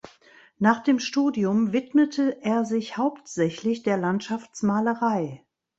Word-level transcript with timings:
Nach 0.57 0.81
dem 0.81 0.97
Studium 0.97 1.73
widmete 1.73 2.39
er 2.41 2.65
sich 2.65 2.97
hauptsächlich 2.97 3.83
der 3.83 3.97
Landschaftsmalerei. 3.97 5.45